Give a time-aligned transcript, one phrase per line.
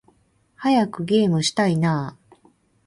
[0.57, 2.17] 早くゲームしたいな〜〜〜